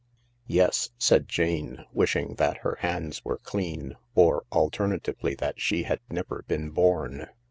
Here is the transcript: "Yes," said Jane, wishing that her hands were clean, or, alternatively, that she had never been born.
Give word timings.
"Yes," 0.47 0.89
said 0.97 1.27
Jane, 1.29 1.85
wishing 1.93 2.33
that 2.39 2.57
her 2.65 2.77
hands 2.79 3.23
were 3.23 3.37
clean, 3.37 3.97
or, 4.15 4.45
alternatively, 4.51 5.35
that 5.35 5.61
she 5.61 5.83
had 5.83 5.99
never 6.09 6.43
been 6.47 6.71
born. 6.71 7.27